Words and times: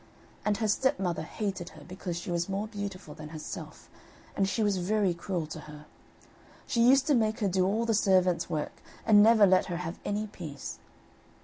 And 0.43 0.57
her 0.57 0.67
stepmother 0.67 1.21
hated 1.21 1.69
her 1.77 1.83
because 1.87 2.17
she 2.17 2.31
was 2.31 2.49
more 2.49 2.65
beautiful 2.67 3.13
than 3.13 3.29
herself, 3.29 3.87
and 4.35 4.49
she 4.49 4.63
was 4.63 4.77
very 4.77 5.13
cruel 5.13 5.45
to 5.45 5.59
her. 5.69 5.85
She 6.65 6.81
used 6.81 7.05
to 7.05 7.13
make 7.13 7.37
her 7.39 7.47
do 7.47 7.67
all 7.67 7.85
the 7.85 7.93
servant's 7.93 8.49
work, 8.49 8.81
and 9.05 9.21
never 9.21 9.45
let 9.45 9.67
her 9.67 9.77
have 9.77 9.99
any 10.03 10.25
peace. 10.25 10.79